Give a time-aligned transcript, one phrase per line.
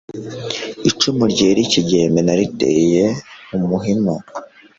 [0.89, 3.03] icumu ryera ikigembe nariteye
[3.55, 4.13] umuhima